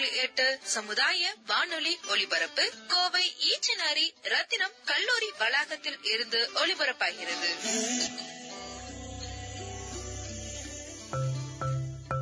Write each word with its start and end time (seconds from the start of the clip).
புள்ளி 0.00 0.18
எட்டு 0.24 0.44
சமுதாய 0.74 1.22
வானொலி 1.46 1.92
ஒலிபரப்பு. 2.12 2.64
கோவை 2.90 3.24
ஈச்சனாரி 3.48 4.06
ரத்தினம் 4.32 4.76
கல்லூரி 4.90 5.28
வளாகத்தில் 5.40 5.98
இருந்து 6.12 6.40
ஒலிபரப்பாகிறது. 6.60 7.48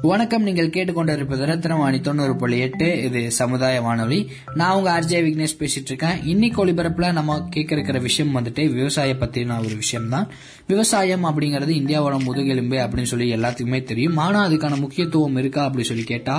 வணக்கம் 0.03 0.43
நீங்கள் 0.43 0.71
கேட்டுக்கொண்டிருப்பது 0.77 1.45
ரத்னவாணி 1.51 2.01
தொண்ணூறு 2.01 2.37
புள்ளி 2.37 2.59
எட்டு. 2.59 2.89
இது 3.03 3.31
சமுதாய 3.31 3.81
வானொலி. 3.81 4.31
நான் 4.55 4.75
உங்க 4.77 4.91
ஆர்ஜே 4.97 5.21
விக்னேஷ் 5.27 5.59
பேசிட்டு 5.61 5.91
இருக்கேன் 5.93 6.25
இன்னைக்கு 6.25 6.67
ஒளிபரப்புல 6.67 7.13
நம்ம 7.13 7.47
கேட்க 7.51 7.75
இருக்கிற 7.75 7.99
விஷயம் 7.99 8.35
வந்துட்டு 8.37 8.65
விவசாய 8.73 9.15
பத்தின 9.21 9.61
ஒரு 9.67 9.77
விஷயம் 9.83 10.09
தான் 10.09 10.27
விவசாயம் 10.67 11.25
அப்படிங்கிறது 11.25 11.75
இந்தியாவோட 11.83 12.19
முதுகெலும்பு 12.25 12.77
அப்படின்னு 12.77 13.13
சொல்லி 13.15 13.29
எல்லாத்துக்குமே 13.37 13.83
தெரியும். 13.92 14.17
ஆனா 14.17 14.47
அதுக்கான 14.48 14.81
முக்கியத்துவம் 14.87 15.37
இருக்கா 15.37 15.65
அப்படின்னு 15.67 15.91
சொல்லி 15.92 16.05
கேட்டா 16.15 16.39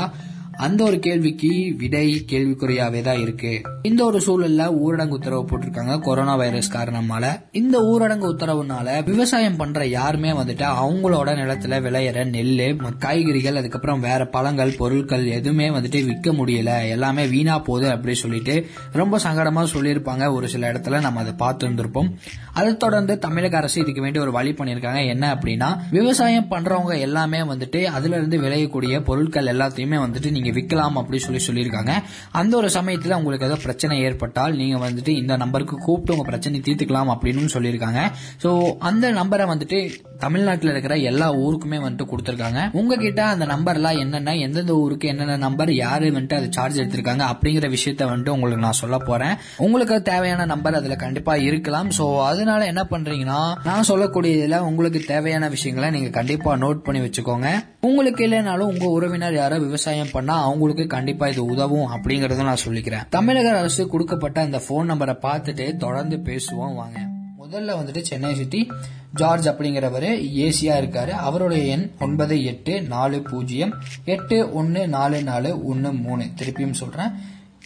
அந்த 0.65 0.83
ஒரு 0.83 0.99
கேள்விக்கு 0.99 1.49
விடை 1.77 2.25
கேள்விக்குறையாவே 2.31 3.01
தான் 3.01 3.19
இருக்கு. 3.19 3.51
இந்த 3.81 4.01
ஒரு 4.03 4.19
சூழல்ல 4.25 4.63
ஊரடங்கு 4.85 5.17
உத்தரவு 5.17 5.43
போட்டிருக்காங்க 5.45 5.93
கொரோனா 5.99 6.35
வைரஸ் 6.35 6.71
காரணமால 6.73 7.25
இந்த 7.51 7.77
ஊரடங்கு 7.91 8.27
உத்தரவுனால 8.31 9.03
விவசாயம் 9.03 9.55
பண்ற 9.55 9.85
யாருமே 9.87 10.31
வந்துட்டு 10.31 10.65
அவங்களோட 10.81 11.29
நிலத்துல 11.41 11.79
விளையிற 11.85 12.25
நெல் 12.29 12.57
காய்கறிகள் 12.97 13.55
அதுக்கப்புறம் 13.55 13.99
வேற 13.99 14.27
பழங்கள் 14.27 14.75
பொருட்கள் 14.77 15.25
எதுவுமே 15.27 15.69
வந்துட்டு 15.69 16.01
விற்க 16.05 16.31
முடியல. 16.31 16.89
எல்லாமே 16.89 17.25
வீணா 17.27 17.59
போகுது 17.59 17.89
அப்படி 17.89 18.15
சொல்லிட்டு 18.15 18.55
ரொம்ப 18.91 19.17
சங்கடமா 19.17 19.63
சொல்லியிருப்பாங்க. 19.73 20.33
ஒரு 20.33 20.47
சில 20.47 20.71
இடத்துல 20.71 21.01
நம்ம 21.01 21.19
அதை 21.19 21.33
பார்த்து 21.37 21.67
இருந்திருப்போம் 21.67 22.11
அதை 22.53 22.77
தொடர்ந்து 22.77 23.19
தமிழக 23.19 23.57
அரசு 23.57 23.81
இதுக்கு 23.81 24.01
வேண்டி 24.01 24.19
ஒரு 24.19 24.31
வழி 24.31 24.51
பண்ணிருக்காங்க 24.51 25.07
என்ன 25.07 25.25
அப்படின்னா 25.35 25.69
விவசாயம் 25.91 26.51
பண்றவங்க 26.51 26.99
எல்லாமே 26.99 27.41
வந்துட்டு 27.53 27.83
அதுல 27.97 28.15
இருந்து 28.15 28.37
விளையக்கூடிய 28.41 29.03
பொருட்கள் 29.03 29.45
எல்லாத்தையுமே 29.45 29.99
வந்துட்டு 30.05 30.31
நீங்க 30.31 30.47
விற்கலாம் 30.51 30.97
அப்படின்னு 30.99 31.27
சொல்லி 31.27 31.41
சொல்லியிருக்காங்க. 31.47 31.93
அந்த 32.31 32.57
ஒரு 32.57 32.69
சமயத்தில் 32.69 33.17
உங்களுக்கு 33.19 33.47
ஏதோ 33.47 33.55
பிரச்சனை 33.55 33.99
ஏற்பட்டால் 34.01 34.55
நீங்கள் 34.55 34.83
வந்துட்டு 34.87 35.07
இந்த 35.07 35.37
நம்பருக்கு 35.37 35.77
கூப்பிட்டு 35.77 36.13
உங்கள் 36.13 36.29
பிரச்சனை 36.29 36.59
தீர்த்துக்கலாம் 36.59 37.11
அப்படின்னு 37.15 37.53
சொல்லியிருக்காங்க. 37.53 38.01
ஸோ 38.43 38.51
அந்த 38.89 39.11
நம்பரை 39.11 39.47
வந்துட்டு 39.53 39.79
தமிழ்நாட்டில் 40.23 40.71
இருக்கிற 40.71 40.95
எல்லா 41.09 41.27
ஊருக்குமே 41.33 41.77
வந்துட்டு 41.85 42.07
கொடுத்துருக்காங்க. 42.11 42.61
உங்ககிட்ட 42.79 43.21
அந்த 43.25 43.45
நம்பர்லாம் 43.45 43.99
என்னென்ன 44.03 44.35
எந்தெந்த 44.35 44.73
ஊருக்கு 44.75 45.07
என்னென்ன 45.07 45.37
நம்பர் 45.37 45.73
யாரு 45.73 46.07
வந்துட்டு 46.11 46.37
அது 46.39 46.47
சார்ஜ் 46.51 46.79
எடுத்திருக்காங்க 46.79 47.23
அப்படிங்கிற 47.33 47.67
விஷயத்த 47.75 48.09
வந்துட்டு 48.11 48.29
உங்களுக்கு 48.29 48.65
நான் 48.65 48.79
சொல்ல 48.81 48.97
போறேன். 48.97 49.35
உங்களுக்கு 49.57 50.01
தேவையான 50.01 50.45
நம்பர் 50.45 50.73
அதுல 50.73 50.95
கண்டிப்பா 50.95 51.35
இருக்கலாம். 51.35 51.89
ஸோ 51.97 52.23
அதனால 52.23 52.65
என்ன 52.65 52.83
பண்றீங்கன்னா 52.93 53.39
நான் 53.63 53.87
சொல்லக்கூடியதுல 53.87 54.59
உங்களுக்கு 54.59 54.99
தேவையான 54.99 55.49
விஷயங்களை 55.49 55.89
நீங்க 55.91 56.09
கண்டிப்பா 56.09 56.55
நோட் 56.55 56.85
பண்ணி 56.87 57.01
வச்சுக்கோங்க. 57.05 57.49
உங்களுக்கு 57.81 58.27
இல்லைனாலும் 58.27 58.71
உங்க 58.73 58.85
உறவினர் 58.85 59.35
யாரோ 59.35 59.57
விவசாயம் 59.57 60.13
பண்ணா 60.13 60.43
அவங்களுக்கு 60.43 60.87
கண்டிப்பா 60.87 61.27
இது 61.27 61.45
உதவும் 61.45 61.87
அப்படிங்கறத 61.95 62.43
நான் 62.43 62.65
சொல்லிக்கிறேன். 62.65 63.07
தமிழக 63.09 63.57
அரசு 63.57 63.87
கொடுக்கப்பட்ட 63.87 64.41
அந்த 64.41 64.61
போன் 64.67 64.91
நம்பரை 64.91 65.17
பார்த்துட்டு 65.27 65.77
தொடர்ந்து 65.77 66.17
பேசுவோம். 66.17 66.75
வாங்க. 66.81 67.08
முதல்ல 67.51 67.77
வந்துட்டு 67.77 68.01
சென்னை 68.01 68.35
சிட்டி 68.35 68.71
ஜார்ஜ் 69.13 69.49
அப்படிங்கிறவர் 69.49 70.09
ஏசியா 70.37 70.77
இருக்காரு. 70.77 71.09
அவருடைய 71.09 71.63
எண் 71.63 71.91
ஒன்பது 71.99 72.43
எட்டு 72.43 72.81
நாலு 72.81 73.21
பூஜ்ஜியம் 73.21 73.73
எட்டு 74.05 74.53
ஒன்னு 74.53 74.87
நாலு 74.87 75.23
நாலு 75.23 75.63
ஒன்னு 75.63 75.93
மூணு. 75.93 76.23
திருப்பியும் 76.23 76.71
சொல்றேன். 76.71 77.11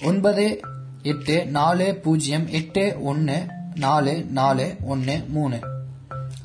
ஒன்பது 0.02 0.60
எட்டு 1.02 1.46
நாலு 1.46 1.96
பூஜ்ஜியம் 1.96 2.48
எட்டு 2.48 3.02
ஒன்னு 3.02 3.48
நாலு 3.76 4.24
நாலு 4.24 4.76
ஒன்னு 4.82 5.24
மூணு. 5.28 5.60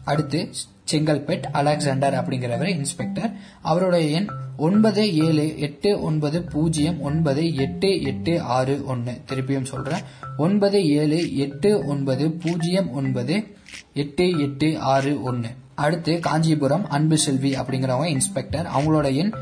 அடுத்து 0.05 0.51
செங்கல்பேட் 0.93 1.43
அலெக்சாண்டர் 1.53 2.15
அப்படிங்கிறவர் 2.15 2.69
இன்ஸ்பெக்டர். 2.69 3.33
அவருடைய 3.63 4.09
எண் 4.09 4.29
ஒன்பது 4.57 5.15
ஏழு 5.15 5.59
எட்டு 5.59 6.01
ஒன்பது 6.01 6.43
பூஜ்ஜியம் 6.43 7.01
ஒன்பது 7.01 7.55
எட்டு 7.55 8.03
எட்டு 8.03 8.41
ஆறு 8.41 8.85
ஒன்று 8.85 9.13
திருப்பியும் 9.13 9.63
சொல்றேன். 9.63 10.03
ஒன்பது 10.37 10.89
ஏழு 10.89 11.37
எட்டு 11.37 11.87
ஒன்பது 11.87 12.31
பூஜ்ஜியம் 12.31 12.93
ஒன்பது 12.93 13.57
எட்டு 13.95 14.31
எட்டு 14.31 14.79
ஆறு 14.79 15.23
ஒன்று 15.23 15.49
அடுத்து 15.75 16.19
காஞ்சிபுரம் 16.19 16.89
அன்பு 16.89 17.19
செல்வி 17.19 17.51
அப்படிங்கிறவங்க 17.53 18.05
இன்ஸ்பெக்டர். 18.05 18.67
அவங்களோட 18.67 19.15
எண் 19.15 19.33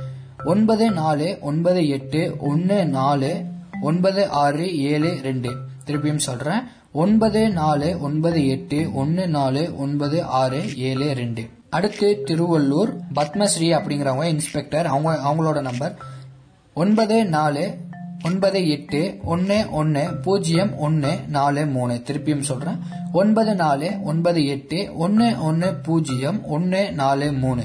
ஒன்பது 0.44 0.90
நாலு 0.90 1.38
ஒன்பது 1.40 1.88
எட்டு 1.88 2.36
ஒன்று 2.38 2.86
நாலு 2.86 3.42
ஒன்பது 3.80 4.28
ஆறு 4.28 4.78
ஏழு 4.78 5.18
ரெண்டு. 5.22 5.56
திருப்பியும் 5.86 6.16
சொல்றேன். 6.16 6.60
ஒன்பது 6.96 7.50
நாலு 7.50 8.00
ஒன்பது 8.00 8.48
எட்டு 8.48 8.94
ஒன்னு 8.94 9.28
நாலு 9.28 9.78
ஒன்பது 9.78 10.24
ஆறு 10.24 10.76
ஏழு 10.76 11.12
ரெண்டு. 11.12 11.48
அடுத்து 11.70 12.24
திருவள்ளூர் 12.24 12.92
பத்மஸ்ரீ 13.14 13.68
அப்படிங்கிறவங்க 13.76 14.24
இன்ஸ்பெக்டர். 14.24 14.86
அவங்க 14.86 15.12
அவங்களோட 15.12 15.60
நம்பர். 15.60 15.98
ஒன்பது 16.74 17.24
நாலு 17.24 17.74
ஒன்பது 18.24 18.68
எட்டு 18.68 19.18
ஒன்னு 19.24 19.66
ஒன்னு 19.70 20.10
பூஜ்ஜியம் 20.22 20.78
ஒன்னு 20.78 21.20
நாலு 21.28 21.66
மூணு. 21.66 22.02
திருப்பியும் 22.06 22.40
சொல்றேன். 22.40 22.78
ஒன்பது 23.12 23.54
நாலு 23.54 23.90
ஒன்பது 24.02 24.46
எட்டு 24.46 24.96
ஒன்னு 24.96 25.34
ஒன்னு 25.42 25.74
பூஜ்ஜியம் 25.74 26.44
ஒன்னு 26.44 26.92
நாலு 26.92 27.32
மூணு. 27.32 27.64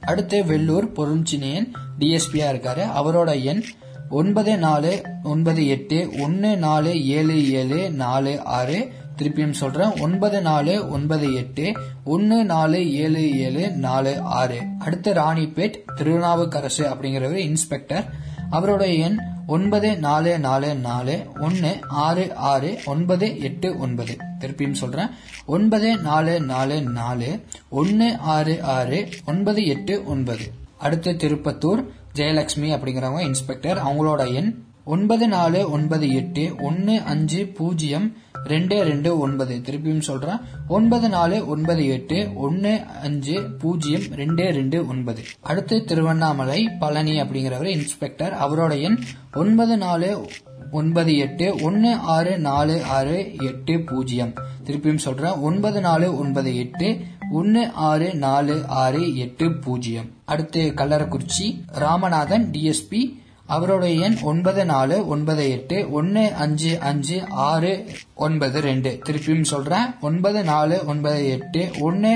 அடுத்து 0.00 0.44
வெள்ளூர் 0.44 0.94
பொருஞ்சினியன் 0.94 1.72
டிஎஸ்பியா 1.98 2.52
இருக்காரு. 2.52 2.86
அவரோட 3.00 3.42
எண் 3.42 3.64
ஒன்பது 4.12 4.58
நாலு 4.58 5.02
ஒன்பது 5.22 5.68
எட்டு 5.68 6.12
ஒன்று 6.20 6.56
நாலு 6.56 7.04
ஏழு 7.04 7.52
ஏழு 7.52 7.90
நாலு 7.90 8.42
ஆறு. 8.44 8.92
திருப்பியும் 9.18 9.50
சொல்றேன் 9.50 10.00
ஒன்பது 10.00 10.40
நாலு 10.40 10.88
ஒன்பது 10.90 11.34
எட்டு 11.34 11.72
ஒன்று 12.04 12.44
நாலு 12.44 12.92
ஏழு 12.92 13.38
ஏழு 13.38 13.70
நாலு 13.70 14.20
ஆறு. 14.20 14.60
அடுத்து 14.78 15.12
ராணிப்பேட் 15.12 15.74
திருநாவுக்கரசு 15.96 16.88
அப்படிங்கிறவர் 16.88 17.42
இன்ஸ்பெக்டர். 17.48 18.04
அவரோட 18.50 18.98
எண் 18.98 19.18
ஒன்பது 19.46 19.98
நாலு 19.98 20.38
நாலு 20.38 20.74
நாலு 20.74 21.22
ஒன்று 21.40 21.76
ஆறு 21.88 22.34
ஆறு 22.34 22.78
ஒன்பது 22.84 23.40
எட்டு 23.40 23.78
ஒன்பது. 23.78 24.16
திருப்பியும் 24.40 24.72
சொல்றேன் 24.72 25.08
ஒன்பது 25.46 25.96
நாலு 25.96 26.40
நாலு 26.40 26.82
நாலு 26.82 27.40
ஒன்று 27.70 28.16
ஆறு 28.18 28.62
ஆறு 28.62 29.08
ஒன்பது 29.26 29.66
எட்டு 29.66 30.04
ஒன்பது. 30.04 30.60
அடுத்து 30.78 31.10
திருப்பத்தூர் 31.12 31.82
ஜெயலட்சுமி 32.14 32.68
அப்படிங்கிறவங்க 32.74 33.20
இன்ஸ்பெக்டர். 33.20 33.78
அவங்களோட 33.78 34.34
எண் 34.34 34.54
ஒன்பது 34.84 35.28
நாலு 35.28 35.70
ஒன்பது 35.70 36.10
எட்டு 36.10 36.54
ஒன்னு 36.58 37.00
அஞ்சு 37.00 37.46
பூஜ்ஜியம் 37.46 38.16
ரெண்டு 38.44 38.82
ரெண்டு 38.82 39.18
ஒன்பது. 39.18 39.54
திருப்பியும் 39.56 40.00
சொல்றேன். 40.00 40.38
ஒன்பது 40.68 41.08
நாலு 41.08 41.48
ஒன்பது 41.48 41.86
எட்டு 41.86 42.34
ஒன்னு 42.34 42.80
அஞ்சு 43.02 43.42
பூஜ்ஜியம் 43.42 44.02
ரெண்டு 44.14 44.50
ரெண்டு 44.50 44.86
ஒன்பது. 44.86 45.22
அடுத்து 45.40 45.84
திருவண்ணாமலை 45.84 46.68
பழனி 46.78 47.20
அப்படிங்கிறவர் 47.20 47.66
இன்ஸ்பெக்டர். 47.66 48.32
அவரோட 48.32 48.80
எண் 48.80 48.98
ஒன்பது 49.34 49.76
நாலு 49.76 50.28
ஒன்பது 50.72 51.16
எட்டு 51.16 51.56
ஒன்னு 51.62 51.96
ஆறு 51.96 52.38
நாலு 52.38 52.84
ஆறு 52.84 53.32
எட்டு 53.40 53.80
பூஜ்ஜியம். 53.80 54.34
திருப்பியும் 54.64 55.04
சொல்றேன். 55.06 55.32
ஒன்பது 55.32 55.80
நாலு 55.80 56.18
ஒன்பது 56.18 56.56
எட்டு 56.56 56.98
ஒன்னு 57.32 57.62
ஆறு 57.90 58.14
நாலு 58.14 58.54
ஆறு 58.82 59.02
எட்டு 59.16 59.46
பூஜ்ஜியம். 59.52 60.08
அடுத்து 60.24 60.72
கல்லரக்குறிச்சி 60.76 61.46
ராமநாதன் 61.74 62.46
டிஎஸ்பி 62.52 63.00
அவருடைய 63.46 63.94
எண் 64.06 64.16
ஒன்பது 64.22 64.64
நாலு 64.64 65.06
ஒன்பது 65.06 65.50
எட்டு 65.50 65.90
ஒன்னு 65.90 66.32
அஞ்சு 66.34 66.80
அஞ்சு 66.80 67.16
ஆறு 67.48 67.72
ஒன்பது 68.14 68.60
ரெண்டு. 68.60 68.90
திருப்பியும் 69.04 69.50
சொல்றேன் 69.52 69.88
ஒன்பது 70.00 70.42
நாலு 70.44 70.76
ஒன்பது 70.86 71.28
எட்டு 71.28 71.70
ஒன்னு 71.80 72.12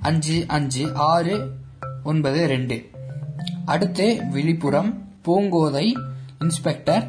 அஞ்சு 0.00 0.44
அஞ்சு 0.48 0.84
ஆறு 0.94 1.34
ஒன்பது 2.04 2.46
ரெண்டு. 2.46 2.78
அடுத்து 3.64 4.06
விழுப்புரம் 4.30 4.90
பூங்கோதை 5.26 5.86
இன்ஸ்பெக்டர் 6.40 7.04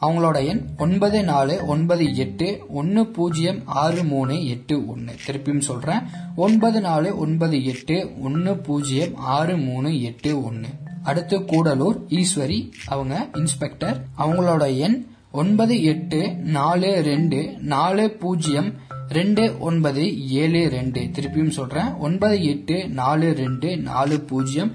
அவங்களோட 0.00 0.46
எண் 0.46 0.62
ஒன்பது 0.76 1.24
நாலு 1.24 1.66
ஒன்பது 1.66 2.14
எட்டு 2.14 2.48
ஒன்று 2.68 3.06
பூஜ்ஜியம் 3.06 3.60
ஆறு 3.66 4.04
மூணு 4.04 4.46
எட்டு 4.46 4.86
ஒன்று 4.86 5.14
திருப்பியும் 5.26 5.66
சொல்கிறேன் 5.68 6.02
ஒன்பது 6.36 6.80
நாலு 6.80 7.18
ஒன்பது 7.18 7.64
எட்டு 7.64 7.96
ஒன்று 8.20 8.56
பூஜ்ஜியம் 8.56 9.14
ஆறு 9.16 9.56
மூணு 9.56 10.00
எட்டு 10.00 10.42
ஒன்று 10.42 10.68
அடுத்து 11.02 11.38
கூடலூர் 11.38 11.98
ஈஸ்வரி 12.10 12.58
அவங்க 12.86 13.28
இன்ஸ்பெக்டர். 13.32 13.98
அவங்களோட 14.18 14.76
எண் 14.78 14.96
ஒன்பது 15.32 15.82
எட்டு 15.82 16.20
நாலு 16.34 17.02
ரெண்டு 17.02 17.40
நாலு 17.74 18.10
பூஜ்ஜியம் 18.10 18.70
ரெண்டு 19.08 19.58
ஒன்பது 19.58 20.04
ஏழு 20.42 20.68
ரெண்டு. 20.68 21.00
திருப்பியும் 21.16 21.56
சொல்கிறேன் 21.58 21.90
ஒன்பது 22.06 22.44
எட்டு 22.44 22.88
நாலு 22.88 23.32
ரெண்டு 23.32 23.76
நாலு 23.76 24.20
பூஜ்ஜியம் 24.20 24.72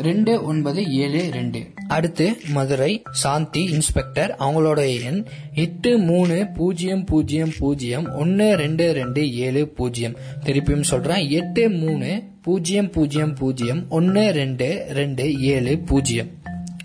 ரெண்டு 0.00 0.44
ஒன்பது 0.44 0.92
ஏழு 0.92 1.30
ரெண்டு. 1.32 1.66
அடுத்து 1.88 2.36
மதுரை 2.48 3.02
சாந்தி 3.10 3.64
இன்ஸ்பெக்டர் 3.64 4.36
அவங்களோட 4.38 5.02
எண் 5.02 5.24
எட்டு 5.54 5.98
மூணு 5.98 6.46
பூஜ்ஜியம் 6.54 7.04
பூஜ்ஜியம் 7.04 7.52
பூஜ்ஜியம் 7.58 8.14
ஒன்னு 8.14 8.56
ரெண்டு 8.56 8.92
ரெண்டு 8.92 9.34
ஏழு 9.34 9.68
பூஜ்ஜியம். 9.68 10.16
திருப்பியும் 10.44 10.80
சொல்றேன். 10.80 11.28
எட்டு 11.28 11.70
மூணு 11.70 12.22
பூஜ்ஜியம் 12.42 12.90
பூஜ்ஜியம் 12.90 13.34
பூஜ்ஜியம் 13.34 13.90
ஒன்னு 13.90 14.30
ரெண்டு 14.30 14.86
ரெண்டு 14.88 15.40
ஏழு 15.40 15.78
பூஜ்ஜியம். 15.78 16.28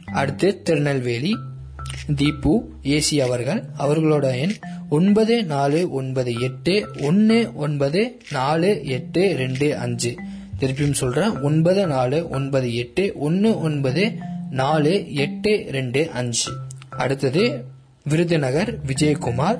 அடுத்து 0.06 0.62
திருநெல்வேலி 0.62 1.36
தீபு 2.15 2.69
ஏசி 2.83 3.15
அவர்கள் 3.15 3.63
அவர்களோட 3.80 4.36
எண் 4.36 4.54
ஒன்பது 4.89 5.44
நாலு 5.44 5.92
ஒன்பது 5.92 6.33
எட்டு 6.39 6.88
ஒன்று 7.01 7.51
ஒன்பது 7.56 8.21
நாலு 8.31 8.81
எட்டு 8.83 9.36
ரெண்டு 9.36 9.77
அஞ்சு. 9.77 10.15
திருப்பியும் 10.59 10.92
சொல்றேன். 10.92 11.39
ஒன்பது 11.39 11.88
நாலு 11.88 12.30
ஒன்பது 12.30 12.75
எட்டு 12.75 13.13
ஒன்று 13.15 13.59
ஒன்பது 13.59 14.18
நாலு 14.50 15.13
எட்டு 15.13 15.65
ரெண்டு 15.71 16.09
அஞ்சு. 16.12 16.51
அடுத்தது 16.89 17.65
விருதுநகர் 18.04 18.86
விஜயகுமார் 18.86 19.59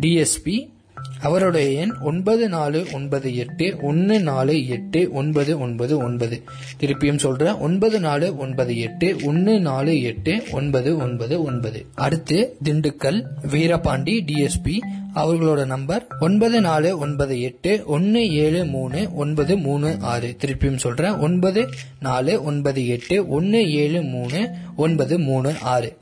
டிஎஸ்பி 0.00 0.74
அவருடைய 1.20 1.70
எண் 1.70 1.92
ஒன்பது 2.00 2.48
நாலு 2.48 2.86
ஒன்பது 2.92 3.36
எட்டு 3.36 3.76
ஒன்று 3.82 4.20
நாலு 4.20 4.66
எட்டு 4.66 5.12
ஒன்பது 5.12 5.58
ஒன்பது 5.58 5.98
ஒன்பது. 5.98 6.42
திருப்பியும் 6.80 7.18
சொல்றேன் 7.18 7.54
ஒன்பது 7.54 8.00
நாலு 8.00 8.36
ஒன்பது 8.36 8.78
எட்டு 8.78 9.16
ஒன்று 9.22 9.60
நாலு 9.60 10.02
எட்டு 10.02 10.42
ஒன்பது 10.52 10.96
ஒன்பது 10.96 11.42
ஒன்பது. 11.42 11.86
அடுத்து 11.94 12.56
திண்டுக்கல் 12.64 13.24
வீரபாண்டி 13.50 14.14
டிஎஸ்பி 14.26 14.78
அவர்களோட 15.14 15.66
நம்பர் 15.66 16.06
ஒன்பது 16.20 16.60
நாலு 16.60 16.98
ஒன்பது 16.98 17.40
எட்டு 17.40 17.82
ஒன்று 17.86 18.30
ஏழு 18.30 18.64
மூணு 18.64 19.14
ஒன்பது 19.14 19.58
மூணு 19.58 19.96
ஆறு. 20.00 20.36
திருப்பியும் 20.40 20.76
சொல்றேன் 20.76 21.18
ஒன்பது 21.18 21.68
நாலு 22.00 22.42
ஒன்பது 22.42 22.88
எட்டு 22.88 23.28
ஒன்று 23.28 23.70
ஏழு 23.70 24.02
மூணு 24.02 24.48
ஒன்பது 24.76 25.18
மூணு 25.18 25.54
ஆறு. 25.60 25.96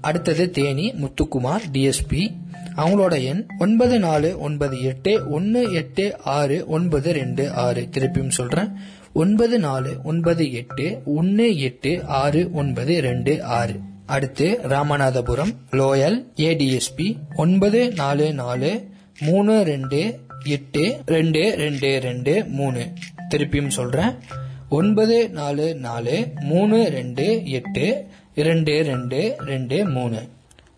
அடுத்தது 0.00 0.50
தேனி 0.50 0.92
முத்துக்குமார் 0.92 1.62
டிஎஸ்பி 1.72 2.30
அவங்களோட 2.78 3.22
எண் 3.22 3.46
ஒன்பது 3.58 3.98
நாலு 3.98 4.40
ஒன்பது 4.40 4.82
எட்டு 4.82 5.30
ஒன்னு 5.30 5.72
எட்டு 5.72 6.18
ஆறு 6.24 6.66
ஒன்பது 6.66 7.12
ரெண்டு 7.12 7.52
ஆறு. 7.52 7.88
திருப்பியும் 7.92 8.30
சொல்றேன். 8.30 8.68
ஒன்பது 9.12 9.58
நாலு 9.58 9.96
ஒன்பது 10.04 10.52
எட்டு 10.52 11.02
ஒன்னு 11.04 11.58
எட்டு 11.60 12.04
ஆறு 12.04 12.50
ஒன்பது 12.52 13.00
ரெண்டு 13.00 13.42
ஆறு. 13.42 13.80
அடுத்து 14.06 14.60
ராமநாதபுரம் 14.62 15.54
லோயல் 15.70 16.32
ஏடிஎஸ்பி 16.36 17.16
ஒன்பது 17.36 17.92
நாலு 17.92 18.34
நாலு 18.34 18.86
மூணு 19.20 19.62
ரெண்டு 19.62 20.20
எட்டு 20.44 21.00
ரெண்டு 21.06 21.54
ரெண்டு 21.56 21.98
ரெண்டு 22.00 22.44
மூணு. 22.44 22.92
திருப்பியும் 23.30 23.68
சொல்றேன். 23.68 24.14
ஒன்பது 24.68 25.30
நாலு 25.30 25.74
நாலு 25.74 26.32
மூணு 26.40 26.88
ரெண்டு 26.88 27.50
எட்டு 27.50 28.06
இரண்டு 28.34 28.82
ரெண்டு 28.82 29.34
ரெண்டு 29.38 29.84
மூணு. 29.84 30.28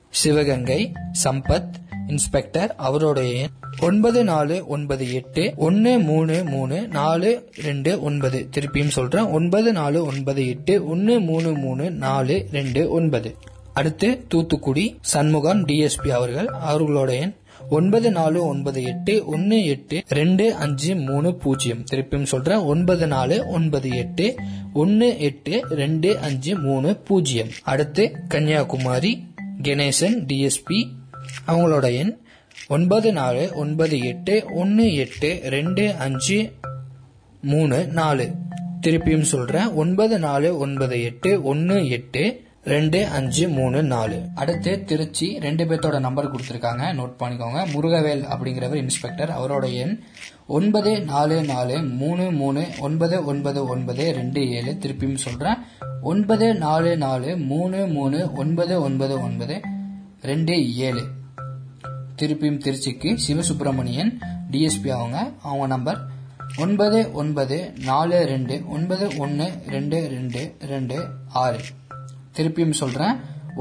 சிவகங்கை 0.08 0.92
சம்பத் 1.24 1.72
இன்ஸ்பெக்டர் 2.10 2.74
அவருடைய 2.76 3.48
ஒன்பது 3.80 4.24
நாலு 4.24 4.56
ஒன்பது 4.66 5.04
எட்டு 5.12 5.52
ஒன்னு 5.56 5.98
மூணு 5.98 6.44
மூணு 6.44 6.76
நாலு 6.88 7.30
ரெண்டு 7.62 8.02
ஒன்பது. 8.02 8.48
திருப்பியும் 8.56 8.96
சொல்றேன். 8.98 9.28
ஒன்பது 9.38 9.72
நாலு 9.72 10.04
ஒன்பது 10.04 10.48
எட்டு 10.48 10.74
ஒன்னு 10.88 11.20
மூணு 11.20 11.52
மூணு 11.52 11.90
நாலு 11.90 12.36
ரெண்டு 12.52 12.90
ஒன்பது. 12.90 13.30
அடுத்து 13.74 14.08
தூத்துக்குடி 14.28 14.84
சண்முகம் 15.00 15.66
டிஎஸ்பி 15.66 16.08
அவர்கள் 16.08 16.46
அவர்களுடைய 16.46 17.30
ஒன்பது 17.70 18.10
நாலு 18.10 18.46
ஒன்பது 18.46 18.82
எட்டு 18.82 19.14
ஒன்னு 19.26 19.64
எட்டு 19.64 20.02
ரெண்டு 20.08 20.54
அஞ்சு 20.54 20.96
மூணு 20.96 21.34
பூஜ்ஜியம். 21.34 21.84
திருப்பியும் 21.90 22.30
சொல்றேன். 22.32 22.62
ஒன்பது 22.72 23.06
நாலு 23.06 23.36
ஒன்பது 23.48 23.88
எட்டு 23.88 24.34
ஒன்னு 24.72 25.08
எட்டு 25.18 25.62
ரெண்டு 25.70 26.18
அஞ்சு 26.18 26.58
மூணு 26.58 26.96
பூஜ்ஜியம். 26.96 27.48
அடுத்து 27.62 28.04
கன்னியாகுமரி 28.28 29.12
கணேசன் 29.62 30.18
டிஎஸ்பி 30.28 30.78
அவங்களோட 31.46 31.92
எண் 31.92 32.18
ஒன்பது 32.68 33.12
நாலு 33.12 33.50
ஒன்பது 33.54 34.00
எட்டு 34.00 34.44
ஒன்று 34.54 34.94
எட்டு 34.94 35.40
ரெண்டு 35.44 35.94
அஞ்சு 35.94 36.52
மூணு 37.42 37.86
நாலு. 37.86 38.30
திருப்பியும் 38.86 39.30
சொல்றேன் 39.32 39.72
ஒன்பது 39.72 40.18
நாலு 40.18 40.58
ஒன்பது 40.58 41.02
எட்டு 41.02 41.42
ஒன்று 41.42 41.88
எட்டு 41.88 42.48
ரெண்டு 42.64 43.06
அஞ்சு 43.06 43.48
மூணு 43.48 43.82
நாலு. 43.82 44.22
அடுத்து 44.34 44.84
திருச்சி 44.84 45.38
ரெண்டு 45.38 45.64
பேர்த்தோட 45.64 46.00
நம்பர் 46.00 46.32
கொடுத்துருக்காங்க. 46.32 46.82
நோட் 46.92 47.14
பண்ணிக்கோங்க. 47.18 47.60
முருகவேல் 47.72 48.24
அப்படிங்கிறவர் 48.32 48.74
இன்ஸ்பெக்டர் 48.74 49.30
அவரோட 49.30 49.72
எண் 49.72 50.00
ஒன்பது 50.46 51.00
நாலு 51.00 51.42
நாலு 51.42 51.82
மூணு 51.82 52.30
மூணு 52.30 52.66
ஒன்பது 52.78 53.24
ஒன்பது 53.24 53.66
ஒன்பது 53.66 54.12
ரெண்டு 54.12 54.50
ஏழு. 54.50 54.76
திருப்பியும் 54.80 55.14
சொல்றேன் 55.14 55.56
ஒன்பது 56.02 56.54
நாலு 56.54 56.96
நாலு 56.96 57.36
மூணு 57.36 57.86
மூணு 57.86 58.30
ஒன்பது 58.34 58.82
ஒன்பது 58.82 59.20
ஒன்பது 59.20 59.60
ரெண்டு 60.22 60.76
ஏழு. 60.76 61.04
திருப்பியும் 62.20 62.62
திருச்சிக்கு 62.64 63.10
சிவசுப்பிரமணியன் 63.26 64.10
டிஎஸ்பி 64.52 64.90
அவங்க. 64.98 65.18
அவங்க 65.48 65.66
நம்பர் 65.74 66.00
ஒன்பது 66.64 67.00
ஒன்பது 67.20 67.56
நாலு 67.88 68.18
ரெண்டு 68.32 68.54
ஒன்பது 68.76 69.04
ஒன்று 69.24 69.46
ரெண்டு 69.74 69.98
ரெண்டு 70.14 70.40
ரெண்டு 70.72 70.96
ஆறு. 71.44 71.60
திருப்பியும் 72.36 72.78
சொல்கிறேன் 72.80 73.16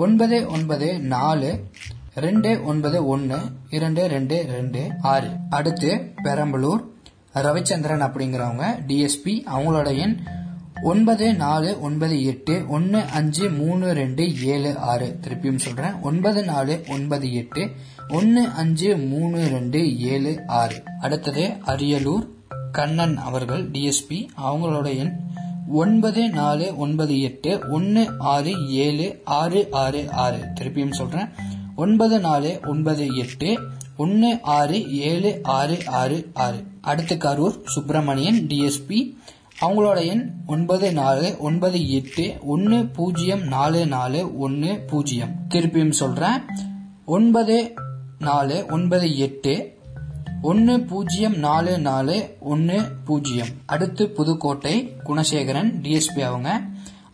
ஒன்பது 0.05 0.37
ஒன்பது 0.55 0.87
நாலு 1.13 1.51
ரெண்டு 2.25 2.51
ஒன்பது 2.71 2.97
ஒன்று 3.13 3.37
இரண்டு 3.77 4.01
ரெண்டு 4.13 4.37
ரெண்டு 4.55 4.81
ஆறு. 5.13 5.29
அடுத்து 5.57 5.89
பெரம்பலூர் 6.25 6.81
ரவிச்சந்திரன் 7.45 8.03
அப்படிங்கிறவங்க 8.05 8.65
டிஎஸ்பி 8.87 9.33
அவங்களோட 9.53 9.89
எண் 10.03 10.15
ஒன்பது 10.81 11.33
நாலு 11.33 11.81
ஒன்பது 11.81 12.25
எட்டு 12.25 12.65
ஒன்று 12.67 13.01
அஞ்சு 13.01 13.49
மூணு 13.49 13.93
ரெண்டு 13.93 14.43
ஏழு 14.43 14.77
ஆறு. 14.77 15.19
திருப்பியும் 15.21 15.55
சொல்கிறேன் 15.55 16.01
ஒன்பது 16.01 16.43
நாலு 16.43 16.83
ஒன்பது 16.89 17.33
எட்டு 17.33 17.71
ஒன்று 18.09 18.47
அஞ்சு 18.47 18.97
மூணு 18.97 19.47
ரெண்டு 19.47 19.99
ஏழு 19.99 20.41
ஆறு. 20.47 20.83
அடுத்தது 21.01 21.53
அரியலூர் 21.65 22.27
கண்ணன் 22.71 23.17
அவர்கள் 23.17 23.71
டிஎஸ்பி 23.71 24.27
அவங்களோட 24.43 24.97
எண் 24.97 25.19
ஒன்பது 25.67 26.29
நாலு 26.29 26.77
ஒன்பது 26.77 27.21
எட்டு 27.21 27.59
ஒன்று 27.69 28.09
ஆறு 28.19 28.69
ஏழு 28.69 29.21
ஆறு 29.23 29.67
ஆறு 29.71 30.11
ஆறு. 30.11 30.37
திருப்பியும் 30.37 30.93
சொல்கிறேன் 30.93 31.27
ஒன்பது 31.75 32.19
நாலு 32.19 32.59
ஒன்பது 32.67 33.15
எட்டு 33.15 33.59
ஒன்று 33.97 34.39
ஆறு 34.41 34.97
ஏழு 34.97 35.39
ஆறு 35.43 35.77
ஆறு 35.85 36.29
ஆறு. 36.33 36.63
அடுத்து 36.81 37.15
கரூர் 37.15 37.61
சுப்பிரமணியன் 37.65 38.47
டிஎஸ்பி 38.47 39.15
அவங்களோட 39.61 40.05
எண் 40.05 40.31
ஒன்பது 40.47 40.93
நாலு 40.93 41.35
ஒன்பது 41.39 41.89
எட்டு 41.89 42.37
ஒன்று 42.41 42.85
பூஜ்ஜியம் 42.85 43.41
நாலு 43.47 43.87
நாலு 43.87 44.37
ஒன்று 44.37 44.79
பூஜ்ஜியம். 44.87 45.29
திருப்பியும் 45.49 45.89
சொல்கிறேன் 45.89 46.41
ஒன்பது 47.05 47.75
நாலு 48.19 48.65
ஒன்பது 48.69 49.17
எட்டு 49.17 49.77
ஒன்று 50.41 50.79
பூஜ்ஜியம் 50.81 51.37
நாலு 51.37 51.79
நாலு 51.79 52.37
ஒன்று 52.39 52.77
பூஜ்ஜியம். 53.05 53.47
அடுத்து 53.65 54.09
புதுக்கோட்டை 54.09 54.93
குணசேகரன் 55.03 55.71
டிஎஸ்பி 55.83 56.19
அவங்க. 56.19 56.61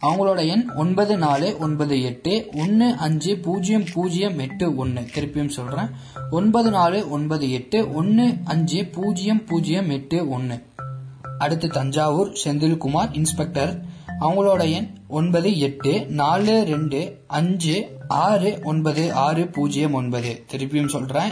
அவங்களோட 0.01 0.47
எண் 0.47 0.69
ஒன்பது 0.75 1.17
நாலு 1.17 1.57
ஒன்பது 1.59 2.01
எட்டு 2.01 2.47
ஒன்று 2.53 2.95
அஞ்சு 2.97 3.37
பூஜ்ஜியம் 3.37 3.85
பூஜ்ஜியம் 3.93 4.39
எட்டு 4.39 4.75
ஒன்று 4.75 5.01
திருப்பியும் 5.01 5.55
சொல்கிறேன் 5.57 5.89
ஒன்பது 6.31 6.69
நாலு 6.69 7.09
ஒன்பது 7.09 7.51
எட்டு 7.51 7.93
ஒன்று 7.93 8.33
அஞ்சு 8.43 8.85
பூஜ்ஜியம் 8.85 9.45
பூஜ்ஜியம் 9.45 9.89
எட்டு 9.89 10.29
ஒன்று 10.29 10.57
அடுத்து 11.39 11.67
தஞ்சாவூர் 11.67 12.37
செந்தில்குமார் 12.43 13.15
இன்ஸ்பெக்டர். 13.15 13.81
அவங்களோட 14.19 14.71
எண் 14.71 14.87
ஒன்பது 15.07 15.59
எட்டு 15.59 16.05
நாலு 16.05 16.63
ரெண்டு 16.63 17.19
அஞ்சு 17.27 17.97
ஆறு 18.07 18.59
ஒன்பது 18.63 19.13
ஆறு 19.13 19.47
பூஜ்ஜியம் 19.47 19.93
ஒன்பது. 19.93 20.43
திருப்பியும் 20.51 20.87
சொல்றேன். 20.87 21.31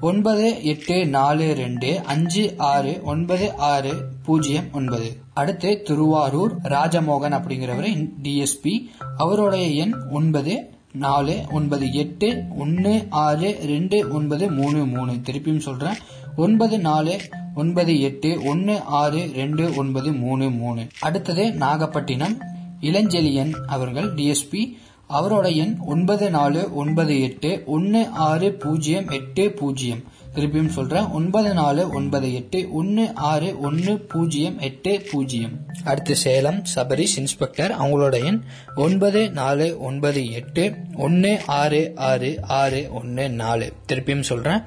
ஒன்பது 0.00 0.64
எட்டு 0.64 1.06
நாலு 1.06 1.54
ரெண்டு 1.54 2.00
அஞ்சு 2.00 2.54
ஆறு 2.56 3.00
ஒன்பது 3.04 3.56
ஆறு 3.56 3.92
பூஜ்ஜியம் 4.24 4.72
ஒன்பது. 4.72 5.16
அடுத்து 5.34 5.82
திருவாரூர் 5.82 6.56
ராஜமோகன் 6.62 7.34
அப்படிங்கிறவர் 7.34 8.10
டிஎஸ்பி 8.22 8.90
அவருடைய 9.16 9.66
எண் 9.66 9.94
ஒன்பது 10.10 10.70
நாலு 10.92 11.40
ஒன்பது 11.52 11.92
எட்டு 11.92 12.42
ஒன்று 12.58 13.06
ஆறு 13.10 13.58
ரெண்டு 13.66 14.12
ஒன்பது 14.12 14.50
மூணு 14.50 14.86
மூணு. 14.86 15.12
திருப்பியும் 15.12 15.58
சொல்றேன். 15.58 15.94
ஒன்பது 16.36 16.78
நாலு 16.78 17.20
ஒன்பது 17.54 18.00
எட்டு 18.00 18.42
ஒன்னு 18.42 18.80
ஆறு 18.80 19.30
ரெண்டு 19.34 19.74
ஒன்பது 19.74 20.12
மூணு 20.12 20.50
மூணு. 20.50 20.86
அடுத்தது 21.00 21.52
நாகப்பட்டினம். 21.52 22.38
இளஞ்செழியன் 22.80 23.52
அவர்கள் 23.66 24.14
டிஎஸ்பி 24.14 24.76
அவரோட 25.10 25.54
எண் 25.54 25.76
ஒன்பது 25.78 26.30
நாலு 26.30 26.74
ஒன்பது 26.74 27.20
எட்டு 27.20 27.62
ஒன்னு 27.66 28.08
ஆறு 28.08 28.52
பூஜ்ஜியம் 28.52 29.08
எட்டு 29.10 29.52
பூஜ்ஜியம். 29.52 30.02
திருப்பியும் 30.34 30.68
சொல்றேன் 30.68 31.08
ஒன்பது 31.08 31.54
நாலு 31.54 31.88
ஒன்பது 31.90 32.34
எட்டு 32.34 32.72
ஒன்னு 32.72 33.14
ஆறு 33.14 33.60
ஒன்னு 33.60 33.98
பூஜ்ஜியம் 33.98 34.58
எட்டு 34.58 35.06
பூஜ்ஜியம். 35.10 35.50
அடுத்து 35.84 36.16
சேலம் 36.16 36.62
சபரிஷ் 36.74 37.16
இன்ஸ்பெக்டர் 37.16 37.70
அவங்களோட 37.70 38.24
எண் 38.24 38.40
ஒன்பது 38.76 39.30
நாலு 39.30 39.80
ஒன்பது 39.80 40.32
எட்டு 40.32 40.74
ஒன்னு 40.96 41.40
ஆறு 41.46 41.92
ஆறு 41.96 42.38
ஆறு 42.42 42.88
ஒன்னு 42.92 43.30
நாலு. 43.30 43.72
திருப்பியும் 43.88 44.20
சொல்றேன் 44.20 44.62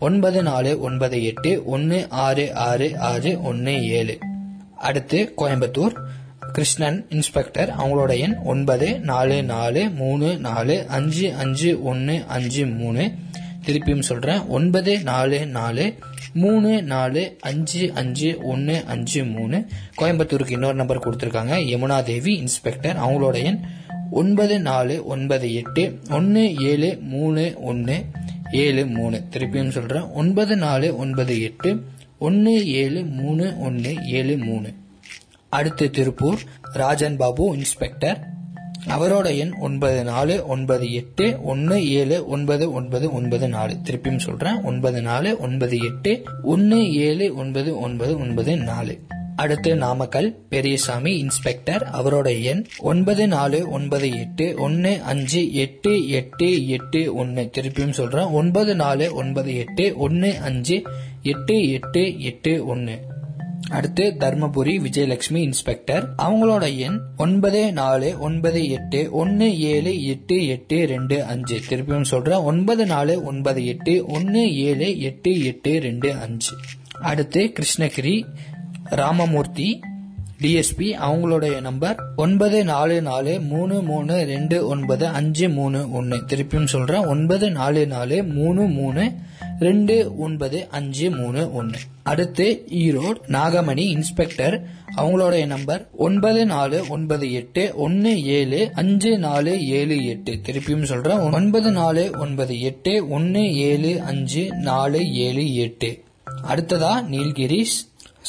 ஒன்பது 0.00 0.42
நாலு 0.42 0.80
ஒன்பது 0.80 1.24
எட்டு 1.24 1.64
ஒன்று 1.64 2.06
ஆறு 2.08 2.54
ஆறு 2.54 2.98
ஆறு 2.98 3.42
ஒன்று 3.42 3.88
ஏழு. 3.88 4.18
அடுத்து 4.78 5.32
கோயம்புத்தூர். 5.36 5.94
கிருஷ்ணன் 6.52 7.06
இன்ஸ்பெக்டர் 7.08 7.74
அவங்களோட 7.76 8.18
எண் 8.18 8.36
ஒன்பது 8.44 9.00
நாலு 9.00 9.42
நாலு 9.42 9.90
மூணு 9.90 10.36
நாலு 10.36 10.86
அஞ்சு 10.88 11.34
அஞ்சு 11.34 11.82
ஒன்று 11.82 12.24
அஞ்சு 12.28 12.66
மூணு. 12.66 13.10
திருப்பியும் 13.66 14.00
சொல்கிறேன் 14.00 14.46
ஒன்பது 14.46 15.00
நாலு 15.00 15.46
நாலு 15.46 15.94
மூணு 16.34 16.82
நாலு 16.82 17.36
அஞ்சு 17.40 17.92
அஞ்சு 17.94 18.38
ஒன்று 18.42 18.84
அஞ்சு 18.86 19.24
மூணு. 19.24 19.66
கோயம்புத்தூருக்கு 20.00 20.50
இன்னொரு 20.50 20.74
நம்பர் 20.74 21.04
கொடுத்துருக்காங்க 21.04 21.54
யமுனா 21.72 22.02
தேவி 22.02 22.34
இன்ஸ்பெக்டர் 22.36 22.96
அவங்களோட 22.96 23.44
எண் 23.44 23.60
ஒன்பது 24.10 24.60
நாலு 24.60 25.04
ஒன்பது 25.04 25.54
எட்டு 25.54 25.98
ஒன்று 26.10 26.54
ஏழு 26.54 26.98
மூணு 27.02 27.54
ஒன்று 27.60 28.04
ஏழு 28.52 28.86
மூணு. 28.86 29.22
திருப்பியும் 29.30 29.68
சொல்றேன். 29.68 30.02
ஒன்பது 30.02 30.56
நாலு 30.56 30.96
ஒன்பது 30.96 31.42
எட்டு. 31.42 31.84
ஒன்று 32.18 32.72
ஏழு 32.72 33.04
மூணு 33.04 33.60
ஒன்று 33.60 33.94
ஏழு 34.04 34.36
மூணு. 34.36 34.72
அடுத்து 35.48 35.90
திருப்பூர். 35.90 36.38
ராஜன் 36.72 37.16
பாபு 37.16 37.56
இன்ஸ்பெக்டர். 37.56 38.28
அவரோட 38.86 39.38
எண் 39.38 39.52
ஒன்பது 39.60 40.04
நாலு 40.04 40.46
ஒன்பது 40.46 40.92
எட்டு. 40.92 41.42
ஒன்று 41.42 41.90
ஏழு 41.90 42.26
ஒன்பது 42.26 42.72
ஒன்பது 42.72 43.12
ஒன்பது 43.12 43.48
நாலு. 43.48 43.72
திருப்பியும் 43.72 44.18
சொல்றேன். 44.18 44.62
ஒன்பது 44.62 45.02
நாலு 45.02 45.38
ஒன்பது 45.38 45.78
எட்டு. 45.78 46.22
ஒன்று 46.42 46.94
ஏழு 46.94 47.34
ஒன்பது 47.34 47.80
ஒன்பது 47.80 48.18
ஒன்பது 48.18 48.56
நாலு. 48.56 48.98
அடுத்து 49.40 49.76
நாமக்கல் 49.76 50.28
பெரியசாமி 50.48 51.12
இன்ஸ்பெக்டர். 51.18 51.82
அவரோட 51.98 52.42
எண் 52.42 52.64
ஒன்பது 52.78 53.28
நாலு 53.28 53.58
ஒன்பது 53.70 54.08
எட்டு 54.18 54.54
ஒன்னு 54.58 55.02
அஞ்சு 55.02 55.42
எட்டு 55.52 55.92
எட்டு 56.08 56.48
எட்டு 56.68 57.14
ஒன்னு. 57.14 57.50
திருப்பியும் 57.54 57.90
சொல்றேன் 57.90 58.30
ஒன்பது 58.40 58.74
நாலு 58.74 59.14
ஒன்பது 59.14 59.56
எட்டு 59.56 59.96
ஒன்னு 59.96 60.30
அஞ்சு 60.40 60.82
எட்டு 61.22 61.56
எட்டு 61.70 62.20
எட்டு 62.20 62.66
ஒன்னு. 62.66 62.98
அடுத்து 63.70 64.04
தர்மபுரி 64.18 64.74
விஜயலட்சுமி 64.86 65.40
இன்ஸ்பெக்டர். 65.48 66.04
அவங்களோட 66.18 66.76
எண் 66.76 66.98
ஒன்பது 67.16 67.72
நாலு 67.72 68.18
ஒன்பது 68.20 68.68
எட்டு 68.68 69.00
ஒன்னு 69.12 69.48
ஏழு 69.60 70.04
எட்டு 70.04 70.46
எட்டு 70.46 70.86
ரெண்டு 70.86 71.24
அஞ்சு. 71.24 71.60
திருப்பியும் 71.68 72.10
சொல்றேன் 72.12 72.44
ஒன்பது 72.50 72.86
நாலு 72.86 73.24
ஒன்பது 73.24 73.66
எட்டு 73.66 74.06
ஒன்னு 74.06 74.42
ஏழு 74.56 75.00
எட்டு 75.00 75.44
எட்டு 75.44 75.78
ரெண்டு 75.78 76.12
அஞ்சு. 76.12 76.56
அடுத்து 77.00 77.52
கிருஷ்ணகிரி 77.52 78.14
ராமமூர்த்தி 78.90 79.80
டிஎஸ்பி 80.40 80.86
அவங்களுடைய 81.06 81.60
நம்பர் 81.60 82.02
ஒன்பது 82.16 82.64
நாலு 82.64 83.02
நாலு 83.02 83.40
மூணு 83.40 83.82
மூணு 83.82 84.24
ரெண்டு 84.24 84.66
ஒன்பது 84.66 85.06
அஞ்சு 85.06 85.48
மூணு 85.48 85.92
ஒன்று 85.92 86.16
திருப்பியும் 86.16 86.64
சொல்கிறேன் 86.64 87.06
ஒன்பது 87.06 87.50
நாலு 87.50 87.86
நாலு 87.86 88.24
மூணு 88.24 88.66
மூணு 88.66 89.12
ரெண்டு 89.60 90.16
ஒன்பது 90.16 90.68
அஞ்சு 90.70 91.10
மூணு 91.10 91.52
ஒன்று 91.52 91.78
அடுத்து 92.02 92.64
ஈரோடு 92.70 93.20
நாகமணி 93.28 93.78
இன்ஸ்பெக்டர் 93.78 94.66
அவங்களுடைய 94.96 95.46
நம்பர் 95.46 95.88
ஒன்பது 95.96 96.46
நாலு 96.46 96.88
ஒன்பது 96.88 97.32
எட்டு 97.32 97.72
ஒன்று 97.76 98.24
ஏழு 98.24 98.70
அஞ்சு 98.74 99.18
நாலு 99.18 99.66
ஏழு 99.66 100.04
எட்டு. 100.04 100.40
திருப்பியும் 100.46 100.82
சொல்கிறேன் 100.82 101.18
ஒன்பது 101.18 101.70
நாலு 101.70 102.10
ஒன்பது 102.18 102.60
எட்டு 102.60 103.08
ஒன்று 103.08 103.54
ஏழு 103.54 104.00
அஞ்சு 104.02 104.54
நாலு 104.54 105.12
ஏழு 105.12 105.54
எட்டு. 105.54 106.02
அடுத்ததா 106.48 106.92
நீல்கிரிஸ் 107.10 107.76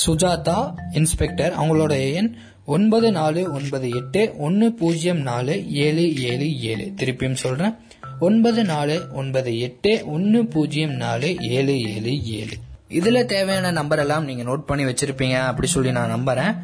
சுஜாதா 0.06 0.74
இன்ஸ்பெக்டர் 0.94 1.58
அவங்களோட 1.58 2.14
எண் 2.14 2.36
ஒன்பது 2.66 3.12
நாலு 3.12 3.54
ஒன்பது 3.54 3.90
எட்டு 3.90 4.34
ஒன்று 4.38 4.74
பூஜ்ஜியம் 4.74 5.18
நாலு 5.18 5.72
ஏழு 5.72 6.16
ஏழு 6.16 6.62
ஏழு. 6.62 6.92
திருப்பியும் 6.98 7.34
சொல்றேன். 7.34 7.74
ஒன்பது 8.20 8.64
நாலு 8.64 9.08
ஒன்பது 9.14 9.60
எட்டு 9.60 10.02
ஒன்று 10.06 10.46
பூஜ்ஜியம் 10.46 10.92
நாலு 10.92 11.36
ஏழு 11.40 11.82
ஏழு 11.82 12.24
ஏழு. 12.24 12.58
இதுல 12.90 13.26
தேவையான 13.26 13.72
நம்பர் 13.72 14.00
எல்லாம் 14.00 14.26
நீங்க 14.26 14.44
நோட் 14.44 14.66
பண்ணி 14.66 14.84
வச்சிருப்பீங்க. 14.84 15.36
அப்படி 15.36 15.68
சொல்லி 15.68 15.92
நான் 15.92 16.16
நம்புறேன். 16.16 16.58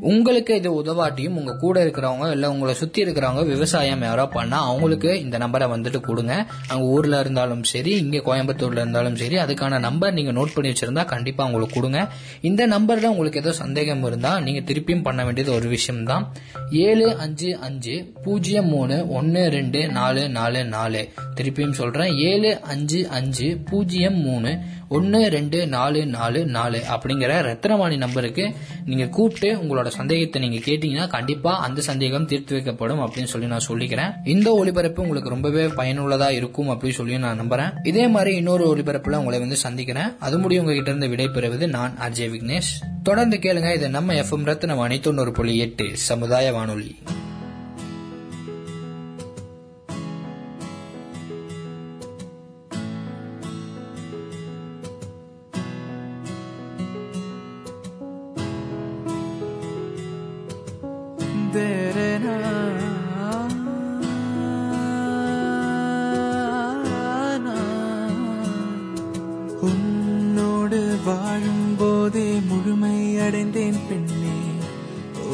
உங்களுக்கு 0.00 0.54
இது 0.54 0.82
உதவாட்டியும் 0.82 1.36
உங்க 1.36 1.56
கூட 1.56 1.84
இருக்கிறவங்க 1.84 2.30
இல்ல 2.30 2.50
உங்களை 2.50 2.74
சுத்தி 2.74 3.04
இருக்கிறவங்க 3.04 3.44
விவசாயம் 3.46 4.02
யாரோ 4.02 4.26
பண்ணா 4.26 4.64
அவங்களுக்கு 4.66 5.20
இந்த 5.20 5.38
நம்பரை 5.38 5.66
வந்துட்டு 5.74 6.00
கொடுங்க. 6.00 6.46
அங்க 6.68 6.84
ஊர்ல 6.84 7.20
இருந்தாலும் 7.20 7.64
சரி 7.64 7.90
இங்க 7.90 8.18
கோயம்புத்தூர்ல 8.18 8.82
இருந்தாலும் 8.84 9.16
சரி 9.16 9.36
அதுக்கான 9.36 9.78
நம்பர் 9.78 10.12
நீங்க 10.12 10.32
நோட் 10.32 10.54
பண்ணி 10.54 10.72
வச்சிருந்தா 10.72 11.04
கண்டிப்பா 11.04 11.44
உங்களுக்கு 11.44 11.74
கொடுங்க. 11.74 12.08
இந்த 12.40 12.66
நம்பர்ல 12.66 13.06
உங்களுக்கு 13.06 13.38
ஏதோ 13.38 13.52
சந்தேகம் 13.52 14.04
இருந்தா 14.04 14.40
நீங்க 14.40 14.72
திருப்பியும் 14.72 15.02
பண்ண 15.02 15.24
வேண்டியது 15.24 15.54
ஒரு 15.54 15.68
விஷயம் 15.68 16.04
தான் 16.04 16.32
ஏழு 16.70 17.16
அஞ்சு 17.16 17.58
அஞ்சு 17.58 18.12
பூஜ்ஜியம் 18.22 18.66
மூணு 18.66 19.08
ஒன்னு 19.08 19.48
ரெண்டு 19.48 19.88
நாலு 19.88 20.28
நாலு 20.28 20.64
நாலு. 20.64 21.08
திருப்பியும் 21.34 21.72
சொல்றேன். 21.72 22.16
ஏழு 22.16 22.60
அஞ்சு 22.60 23.08
அஞ்சு 23.08 23.60
பூஜ்ஜியம் 23.70 24.20
மூணு 24.20 24.58
ஒன்று 24.92 25.28
ரெண்டு 25.28 25.66
நாலு 25.66 26.06
நாலு 26.06 26.46
நாலு 26.46 26.82
அப்படிங்கிற 26.90 27.32
ரத்னவாணி 27.48 27.96
நம்பருக்கு 27.96 28.54
நீங்கள் 28.86 29.08
கூப்பிட்டு 29.08 29.54
உங்களோட 29.56 29.86
சந்தேகத்தை 29.86 30.48
நீங்கள் 30.48 30.74
கேட்டிங்கன்னா 30.74 31.08
கண்டிப்பாக 31.08 31.62
அந்த 31.62 31.80
சந்தேகம் 31.80 32.26
தீர்த்து 32.26 32.58
வைக்கப்படும் 32.58 33.04
அப்படின்னு 33.04 33.24
சொல்லி 33.24 33.46
நான் 33.46 33.66
சொல்லிக்கிறேன். 33.68 34.14
இந்த 34.24 34.52
ஒளிபரப்பு 34.52 35.02
உங்களுக்கு 35.02 35.28
ரொம்பவே 35.28 35.68
பயனுள்ளதாக 35.68 36.32
இருக்கும் 36.32 36.68
அப்படின்னு 36.68 36.90
சொல்லி 36.90 37.18
நான் 37.18 37.40
நம்புறேன். 37.40 37.86
இதே 37.86 38.06
மாதிரி 38.06 38.36
இன்னொரு 38.36 38.76
ஒளிபரப்பில் 38.76 39.16
உங்களை 39.16 39.38
வந்து 39.38 39.56
சந்திக்கிறேன். 39.56 40.18
அது 40.18 40.38
முடியும் 40.38 40.66
உங்ககிட்ட 40.66 40.90
இருந்து 40.90 41.08
விடைபெறுவது 41.08 41.68
நான் 41.68 41.96
அஜய் 42.08 42.32
விக்னேஷ். 42.34 42.72
தொடர்ந்து 43.02 43.36
கேளுங்க. 43.36 43.74
இது 43.74 43.88
நம்ம 43.88 44.14
எஃப்எம் 44.14 44.48
ரத்னவாணி 44.52 45.00
தொண்ணூறு 45.00 45.32
புள்ளி 45.32 45.58
எட்டு 45.58 45.90
சமுதாய 45.92 46.52
வானொலி. 46.52 46.96
கண்டடைந்தேன் 73.30 73.78
பெண்ணே. 73.88 74.38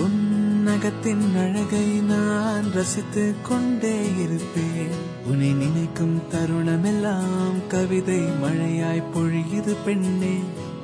உன்னகத்தின் 0.03 1.37
அழகை 1.37 1.85
நான் 1.85 2.65
ரசித்துக் 2.73 3.45
கொண்டே 3.49 4.01
இருப்பேன். 4.19 4.97
உன்னை 5.27 5.53
நினைக்கும் 5.53 6.23
தருணமெல்லாம் 6.33 7.67
கவிதை 7.69 8.19
மழையாய் 8.19 9.03
பொழியுது 9.15 9.77
பெண்ணே. 9.85 10.39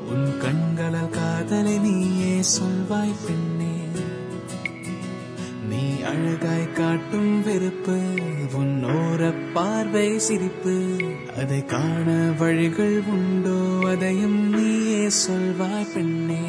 உன் 0.08 0.38
கண்களால் 0.38 1.08
காதலை 1.08 1.78
நீயே 1.78 2.40
சொல்வாய் 2.40 3.14
பெண்ணே. 3.26 3.74
நீ 5.68 6.00
அழகாய் 6.02 6.72
காட்டும் 6.72 7.42
வெறுப்பு 7.42 8.00
உன் 8.52 8.84
ஓர 8.84 9.34
பார்வை 9.52 10.18
சிரிப்பு. 10.18 10.96
அதை 11.36 11.64
காண 11.64 12.32
வழிகள் 12.38 13.02
உண்டோ 13.06 13.88
அதையும் 13.88 14.54
நீயே 14.54 15.08
சொல்வாய் 15.28 15.92
பெண்ணே. 15.94 16.40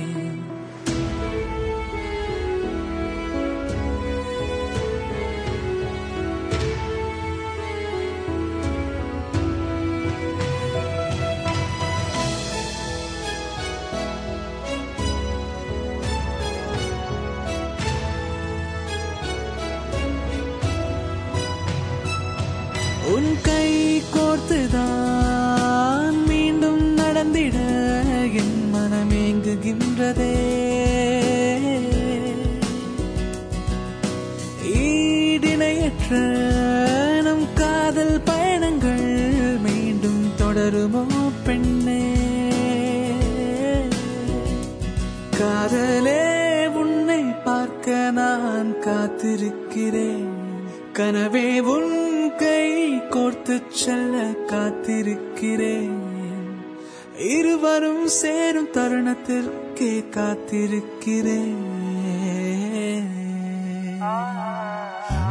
கனவே 51.34 51.60
உன் 51.66 51.94
கை 52.38 52.66
கோர்த்து 53.14 53.56
செல்ல 53.70 54.18
காத்திருக்கிறேன். 54.48 55.96
இருவரும் 57.28 58.08
சேரும் 58.08 58.70
தருணத்திற்கே 58.74 59.90
காத்திருக்கிறேன். 60.18 61.64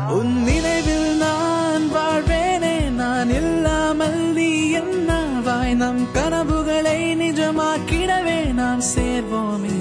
உன் 0.09 0.35
நினைவில் 0.43 1.17
நான் 1.17 1.87
வாழ்வேனே 1.95 2.75
நான் 2.91 3.31
இல்லாமல் 3.31 4.21
நீ 4.35 4.51
என்னாவாய் 4.75 5.75
நம் 5.75 6.05
கனவுகளை 6.13 6.99
நிஜமாக்கிடவே 7.15 8.41
நாம் 8.53 8.85
சேர்வோமே. 8.97 9.79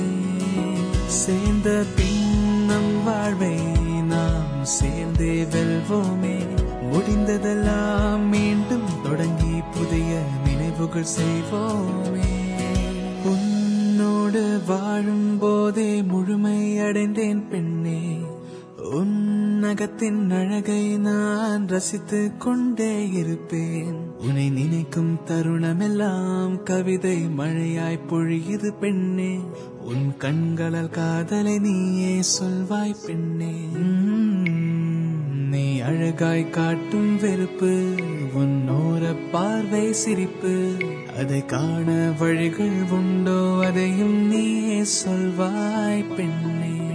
சேர்ந்த 1.22 1.84
பின் 1.96 2.66
நம் 2.68 2.96
வாழ்வை 3.04 3.71
சேர்ந்தே 4.72 5.44
வெல்வோமே. 5.44 6.38
முடிந்ததெல்லாம் 6.92 8.30
மீண்டும் 8.30 8.88
தொடங்கி 9.04 9.62
புதிய 9.72 10.22
நினைவுகள் 10.46 11.06
செய்வோமே. 11.20 12.30
உன்னோடு 13.26 14.62
வாழும் 14.68 15.38
போதே 15.40 16.02
முழுமை 16.02 16.80
அடைந்தேன் 16.80 17.48
பெண்ணே. 17.48 18.18
உன்னகத்தின் 18.94 20.32
அழகை 20.32 20.98
நான் 20.98 21.68
ரசித்து 21.68 22.32
கொண்டே 22.38 23.10
இருப்பேன். 23.10 24.12
உன்னை 24.18 24.50
நினைக்கும் 24.50 25.20
தருணமெல்லாம் 25.28 26.64
கவிதை 26.64 27.18
மழையாய் 27.38 28.00
பொழியுது 28.10 28.80
பெண்ணே. 28.80 29.40
உன் 29.82 30.18
கண்களால் 30.18 30.90
காதலை 30.90 31.60
நீயே 31.60 32.20
சொல்வாய் 32.40 32.96
பெண்ணே. 33.06 33.54
உம், 33.76 34.31
அழகாய் 35.82 36.50
காட்டும் 36.50 37.20
வெறுப்பு 37.20 37.96
உன்னோர 38.38 39.16
பார்வை 39.32 39.94
சிரிப்பு. 39.94 40.74
அதை 41.18 41.46
காண 41.46 42.14
வழிகள் 42.20 42.82
உண்டோ 42.90 43.66
அதையும் 43.66 44.28
நீ 44.28 44.68
சொல்வாய் 45.06 46.16
பெண்ணே. 46.16 46.91